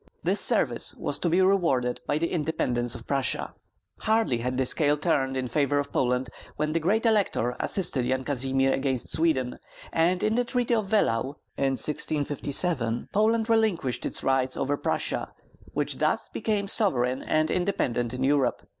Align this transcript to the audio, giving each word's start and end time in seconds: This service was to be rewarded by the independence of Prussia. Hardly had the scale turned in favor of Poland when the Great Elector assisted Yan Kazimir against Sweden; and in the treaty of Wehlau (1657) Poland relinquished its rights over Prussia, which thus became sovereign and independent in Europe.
This 0.23 0.39
service 0.39 0.95
was 0.95 1.19
to 1.19 1.29
be 1.29 1.43
rewarded 1.43 2.01
by 2.07 2.17
the 2.17 2.31
independence 2.31 2.95
of 2.95 3.05
Prussia. 3.05 3.53
Hardly 3.99 4.39
had 4.39 4.57
the 4.57 4.65
scale 4.65 4.97
turned 4.97 5.37
in 5.37 5.47
favor 5.47 5.77
of 5.77 5.91
Poland 5.91 6.27
when 6.55 6.71
the 6.71 6.79
Great 6.79 7.05
Elector 7.05 7.55
assisted 7.59 8.03
Yan 8.05 8.23
Kazimir 8.23 8.73
against 8.73 9.13
Sweden; 9.13 9.59
and 9.93 10.23
in 10.23 10.33
the 10.33 10.43
treaty 10.43 10.73
of 10.73 10.89
Wehlau 10.91 11.35
(1657) 11.57 13.09
Poland 13.13 13.47
relinquished 13.47 14.03
its 14.03 14.23
rights 14.23 14.57
over 14.57 14.75
Prussia, 14.75 15.35
which 15.73 15.99
thus 15.99 16.29
became 16.29 16.67
sovereign 16.67 17.21
and 17.21 17.51
independent 17.51 18.11
in 18.11 18.23
Europe. 18.23 18.67